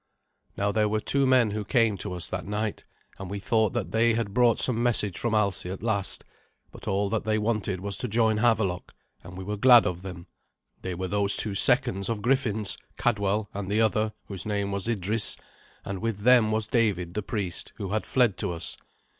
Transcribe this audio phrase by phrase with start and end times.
[0.57, 2.85] Now there were two men who came to us that night,
[3.19, 6.25] and we thought that they had brought some message from Alsi at first.
[6.71, 10.25] But all that they wanted was to join Havelok, and we were glad of them.
[10.81, 15.37] They were those two seconds of Griffin's, Cadwal and the other, whose name was Idrys,
[15.85, 18.75] and with them was David the priest, who had fled to us.